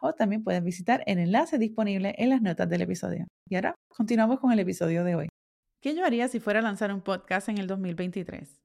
[0.00, 3.26] o también puedes visitar el enlace disponible en las notas del episodio.
[3.48, 5.28] Y ahora continuamos con el episodio de hoy.
[5.80, 8.60] ¿Qué yo haría si fuera a lanzar un podcast en el 2023?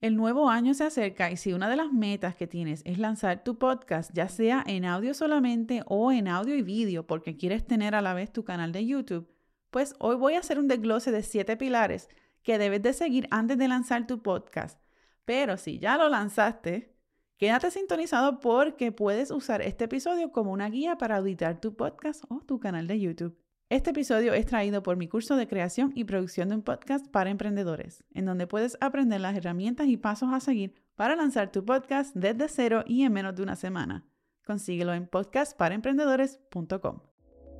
[0.00, 3.42] El nuevo año se acerca y si una de las metas que tienes es lanzar
[3.42, 7.96] tu podcast, ya sea en audio solamente o en audio y vídeo, porque quieres tener
[7.96, 9.28] a la vez tu canal de YouTube,
[9.70, 12.08] pues hoy voy a hacer un desglose de siete pilares
[12.42, 14.80] que debes de seguir antes de lanzar tu podcast.
[15.24, 16.96] Pero si ya lo lanzaste,
[17.38, 22.40] quédate sintonizado porque puedes usar este episodio como una guía para auditar tu podcast o
[22.40, 23.38] tu canal de YouTube.
[23.70, 27.30] Este episodio es traído por mi curso de creación y producción de un podcast para
[27.30, 32.14] emprendedores, en donde puedes aprender las herramientas y pasos a seguir para lanzar tu podcast
[32.16, 34.04] desde cero y en menos de una semana.
[34.44, 37.00] Consíguelo en podcastparaemprendedores.com.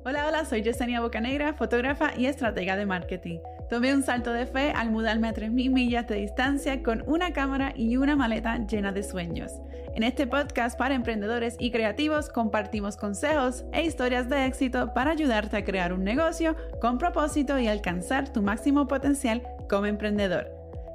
[0.05, 3.39] Hola, hola, soy Yesenia Bocanegra, fotógrafa y estratega de marketing.
[3.69, 7.73] Tomé un salto de fe al mudarme a 3.000 millas de distancia con una cámara
[7.75, 9.51] y una maleta llena de sueños.
[9.95, 15.57] En este podcast para emprendedores y creativos compartimos consejos e historias de éxito para ayudarte
[15.57, 20.47] a crear un negocio con propósito y alcanzar tu máximo potencial como emprendedor.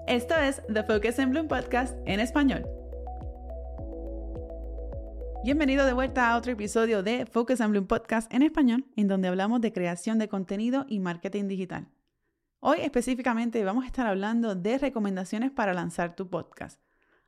[0.07, 2.67] Esto es The Focus in Bloom Podcast en español.
[5.45, 9.29] Bienvenido de vuelta a otro episodio de Focus on Bloom Podcast en español, en donde
[9.29, 11.89] hablamos de creación de contenido y marketing digital.
[12.61, 16.84] Hoy específicamente vamos a estar hablando de recomendaciones para lanzar tu podcast.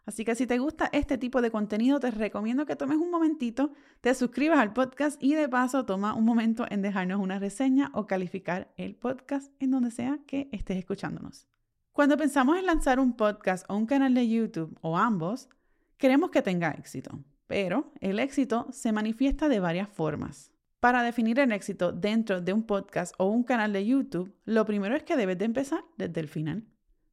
[0.06, 3.72] Así que si te gusta este tipo de contenido, te recomiendo que tomes un momentito,
[4.00, 8.06] te suscribas al podcast y de paso toma un momento en dejarnos una reseña o
[8.06, 11.48] calificar el podcast en donde sea que estés escuchándonos.
[11.92, 15.48] Cuando pensamos en lanzar un podcast o un canal de YouTube o ambos,
[15.96, 17.18] queremos que tenga éxito.
[17.48, 20.52] Pero el éxito se manifiesta de varias formas.
[20.78, 24.94] Para definir el éxito dentro de un podcast o un canal de YouTube, lo primero
[24.94, 26.64] es que debes de empezar desde el final.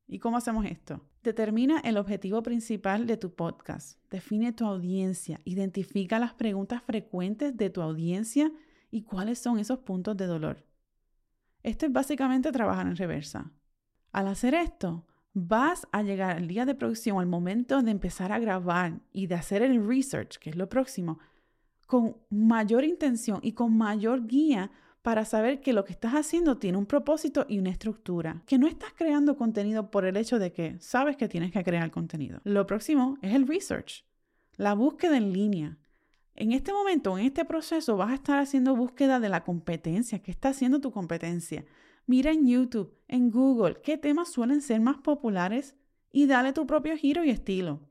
[0.07, 1.01] ¿Y cómo hacemos esto?
[1.23, 3.99] Determina el objetivo principal de tu podcast.
[4.09, 5.39] Define tu audiencia.
[5.45, 8.51] Identifica las preguntas frecuentes de tu audiencia
[8.91, 10.65] y cuáles son esos puntos de dolor.
[11.63, 13.51] Esto es básicamente trabajar en reversa.
[14.11, 18.39] Al hacer esto, vas a llegar al día de producción, al momento de empezar a
[18.39, 21.19] grabar y de hacer el research, que es lo próximo,
[21.87, 24.71] con mayor intención y con mayor guía
[25.03, 28.67] para saber que lo que estás haciendo tiene un propósito y una estructura, que no
[28.67, 32.39] estás creando contenido por el hecho de que sabes que tienes que crear contenido.
[32.45, 34.05] Lo próximo es el research,
[34.55, 35.77] la búsqueda en línea.
[36.35, 40.31] En este momento, en este proceso, vas a estar haciendo búsqueda de la competencia, ¿qué
[40.31, 41.65] está haciendo tu competencia?
[42.07, 45.75] Mira en YouTube, en Google, qué temas suelen ser más populares
[46.13, 47.81] y dale tu propio giro y estilo.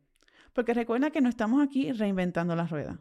[0.55, 3.01] Porque recuerda que no estamos aquí reinventando la rueda.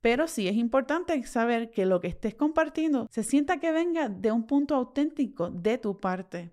[0.00, 4.32] Pero sí es importante saber que lo que estés compartiendo se sienta que venga de
[4.32, 6.52] un punto auténtico de tu parte.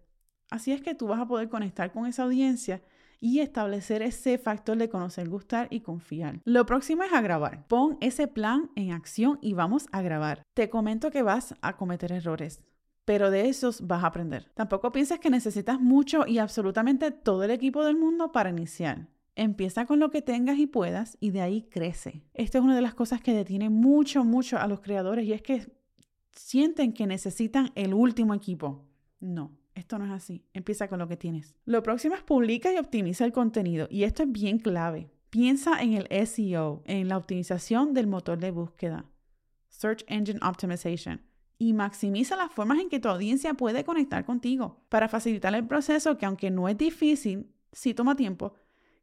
[0.49, 2.81] Así es que tú vas a poder conectar con esa audiencia
[3.19, 6.41] y establecer ese factor de conocer, gustar y confiar.
[6.43, 7.67] Lo próximo es a grabar.
[7.67, 10.43] Pon ese plan en acción y vamos a grabar.
[10.53, 12.61] Te comento que vas a cometer errores
[13.05, 14.51] pero de esos vas a aprender.
[14.55, 19.07] Tampoco pienses que necesitas mucho y absolutamente todo el equipo del mundo para iniciar.
[19.35, 22.23] Empieza con lo que tengas y puedas y de ahí crece.
[22.33, 25.41] Esto es una de las cosas que detiene mucho, mucho a los creadores y es
[25.41, 25.67] que
[26.31, 28.85] sienten que necesitan el último equipo.
[29.19, 30.45] No, esto no es así.
[30.53, 31.53] Empieza con lo que tienes.
[31.65, 35.09] Lo próximo es publica y optimiza el contenido y esto es bien clave.
[35.29, 39.05] Piensa en el SEO, en la optimización del motor de búsqueda.
[39.67, 41.21] Search Engine Optimization
[41.57, 44.85] y maximiza las formas en que tu audiencia puede conectar contigo.
[44.87, 48.53] Para facilitar el proceso, que aunque no es difícil, sí toma tiempo,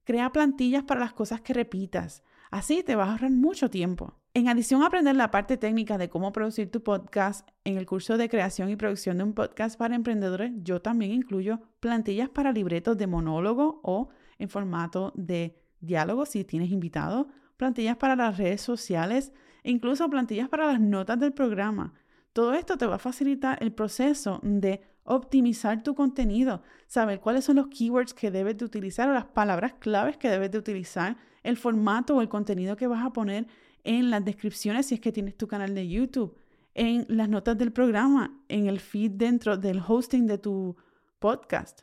[0.04, 2.22] crea plantillas para las cosas que repitas.
[2.50, 4.18] Así te vas a ahorrar mucho tiempo.
[4.34, 8.16] En adición a aprender la parte técnica de cómo producir tu podcast, en el curso
[8.16, 12.96] de creación y producción de un podcast para emprendedores, yo también incluyo plantillas para libretos
[12.96, 19.32] de monólogo o en formato de diálogo si tienes invitado, plantillas para las redes sociales
[19.62, 21.94] e incluso plantillas para las notas del programa.
[22.32, 27.56] Todo esto te va a facilitar el proceso de optimizar tu contenido, saber cuáles son
[27.56, 31.56] los keywords que debes de utilizar o las palabras claves que debes de utilizar, el
[31.56, 33.46] formato o el contenido que vas a poner
[33.84, 36.36] en las descripciones si es que tienes tu canal de YouTube,
[36.74, 40.76] en las notas del programa, en el feed dentro del hosting de tu
[41.18, 41.82] podcast.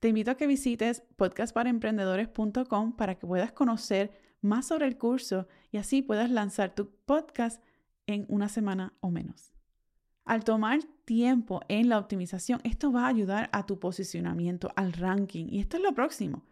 [0.00, 5.78] Te invito a que visites podcastparaemprendedores.com para que puedas conocer más sobre el curso y
[5.78, 7.62] así puedas lanzar tu podcast
[8.06, 9.52] en una semana o menos.
[10.24, 15.46] Al tomar tiempo en la optimización, esto va a ayudar a tu posicionamiento, al ranking.
[15.48, 16.44] Y esto es lo próximo.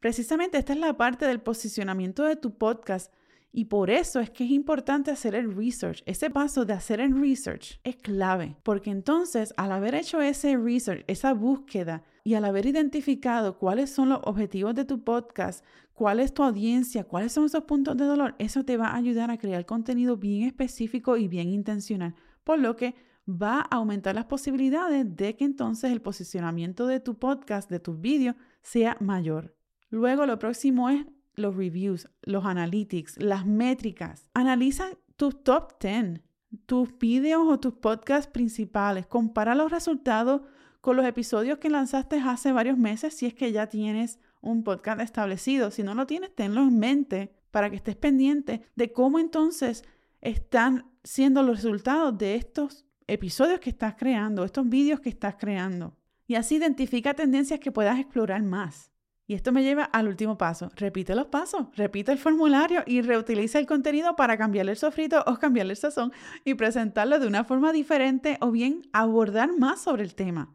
[0.00, 3.12] Precisamente esta es la parte del posicionamiento de tu podcast
[3.52, 6.02] y por eso es que es importante hacer el research.
[6.06, 11.04] Ese paso de hacer el research es clave, porque entonces al haber hecho ese research,
[11.06, 15.64] esa búsqueda y al haber identificado cuáles son los objetivos de tu podcast,
[15.94, 19.30] cuál es tu audiencia, cuáles son esos puntos de dolor, eso te va a ayudar
[19.30, 22.14] a crear contenido bien específico y bien intencional,
[22.44, 22.94] por lo que
[23.28, 28.00] va a aumentar las posibilidades de que entonces el posicionamiento de tu podcast, de tus
[28.00, 29.54] vídeos, sea mayor.
[29.90, 31.04] Luego lo próximo es
[31.34, 34.28] los reviews, los analytics, las métricas.
[34.34, 36.20] Analiza tus top 10,
[36.66, 39.06] tus videos o tus podcasts principales.
[39.06, 40.42] Compara los resultados
[40.80, 45.00] con los episodios que lanzaste hace varios meses si es que ya tienes un podcast
[45.00, 45.70] establecido.
[45.70, 49.84] Si no lo tienes, tenlo en mente para que estés pendiente de cómo entonces
[50.20, 55.96] están siendo los resultados de estos episodios que estás creando, estos vídeos que estás creando.
[56.26, 58.92] Y así identifica tendencias que puedas explorar más.
[59.26, 60.70] Y esto me lleva al último paso.
[60.76, 65.36] Repite los pasos, repite el formulario y reutiliza el contenido para cambiarle el sofrito o
[65.36, 66.12] cambiarle el sazón
[66.44, 70.54] y presentarlo de una forma diferente o bien abordar más sobre el tema.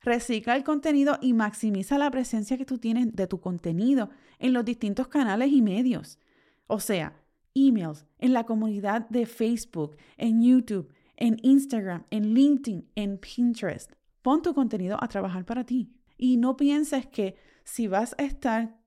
[0.00, 4.64] Recicla el contenido y maximiza la presencia que tú tienes de tu contenido en los
[4.64, 6.18] distintos canales y medios.
[6.66, 7.12] O sea,
[7.54, 10.90] emails, en la comunidad de Facebook, en YouTube,
[11.20, 13.92] en Instagram, en LinkedIn, en Pinterest.
[14.22, 15.92] Pon tu contenido a trabajar para ti.
[16.18, 18.80] Y no pienses que si vas a estar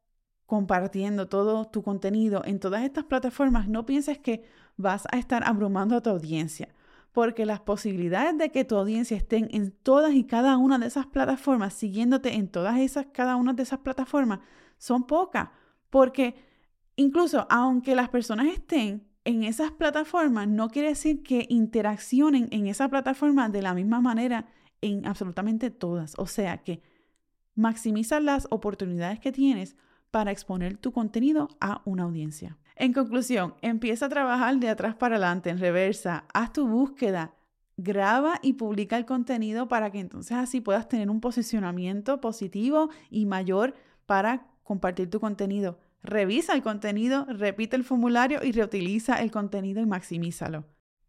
[0.46, 4.44] compartiendo todo tu contenido en todas estas plataformas, no pienses que
[4.78, 6.70] vas a estar abrumando a tu audiencia,
[7.12, 11.08] porque las posibilidades de que tu audiencia estén en todas y cada una de esas
[11.08, 14.40] plataformas, siguiéndote en todas esas, cada una de esas plataformas,
[14.78, 15.50] son pocas,
[15.90, 16.36] porque
[16.96, 22.90] incluso aunque las personas estén en esas plataformas, no quiere decir que interaccionen en esa
[22.90, 24.48] plataforma de la misma manera
[24.82, 26.14] en absolutamente todas.
[26.18, 26.82] O sea que
[27.56, 29.76] Maximiza las oportunidades que tienes
[30.10, 32.58] para exponer tu contenido a una audiencia.
[32.76, 37.36] En conclusión, empieza a trabajar de atrás para adelante, en reversa, haz tu búsqueda,
[37.78, 43.28] graba y publica el contenido para que entonces así puedas tener un posicionamiento positivo y
[43.28, 43.76] mayor
[44.08, 45.80] para compartir tu contenido.
[46.04, 50.66] Revisa el contenido, repite el formulario y reutiliza el contenido y maximízalo.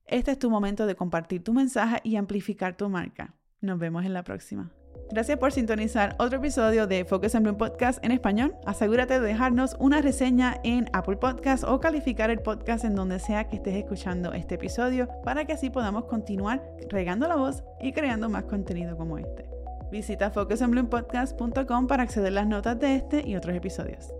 [0.07, 3.35] Este es tu momento de compartir tu mensaje y amplificar tu marca.
[3.61, 4.71] Nos vemos en la próxima.
[5.11, 8.55] Gracias por sintonizar otro episodio de Focus on Podcast en español.
[8.67, 13.49] Asegúrate de dejarnos una reseña en Apple Podcast o calificar el podcast en donde sea
[13.49, 18.29] que estés escuchando este episodio para que así podamos continuar regando la voz y creando
[18.29, 19.51] más contenido como este.
[19.91, 24.15] Visita focusonbloompodcast.com para acceder a las notas de este y otros episodios.